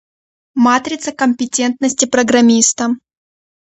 Матрица 0.55 1.11
компетентности 1.15 2.05
программиста. 2.07 2.95